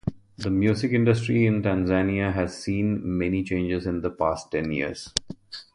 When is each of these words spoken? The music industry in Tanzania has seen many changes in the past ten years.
The 0.35 0.49
music 0.49 0.93
industry 0.93 1.45
in 1.45 1.61
Tanzania 1.61 2.33
has 2.33 2.57
seen 2.57 3.19
many 3.19 3.43
changes 3.43 3.85
in 3.85 4.01
the 4.01 4.09
past 4.09 4.49
ten 4.51 4.71
years. 4.71 5.13